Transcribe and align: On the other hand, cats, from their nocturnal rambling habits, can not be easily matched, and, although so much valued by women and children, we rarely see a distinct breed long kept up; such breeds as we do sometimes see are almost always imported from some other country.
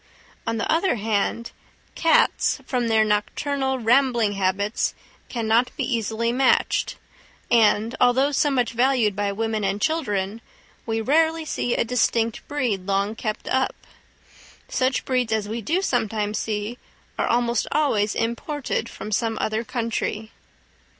On 0.47 0.57
the 0.57 0.67
other 0.67 0.95
hand, 0.95 1.51
cats, 1.93 2.59
from 2.65 2.87
their 2.87 3.05
nocturnal 3.05 3.77
rambling 3.77 4.31
habits, 4.33 4.95
can 5.29 5.47
not 5.47 5.69
be 5.77 5.83
easily 5.83 6.31
matched, 6.31 6.95
and, 7.51 7.95
although 8.01 8.31
so 8.31 8.49
much 8.49 8.71
valued 8.73 9.15
by 9.15 9.31
women 9.31 9.63
and 9.63 9.79
children, 9.79 10.41
we 10.87 11.01
rarely 11.01 11.45
see 11.45 11.75
a 11.75 11.85
distinct 11.85 12.47
breed 12.47 12.87
long 12.87 13.13
kept 13.13 13.47
up; 13.47 13.75
such 14.67 15.05
breeds 15.05 15.31
as 15.31 15.47
we 15.47 15.61
do 15.61 15.83
sometimes 15.83 16.39
see 16.39 16.79
are 17.19 17.27
almost 17.27 17.67
always 17.71 18.15
imported 18.15 18.89
from 18.89 19.11
some 19.11 19.37
other 19.39 19.63
country. 19.63 20.31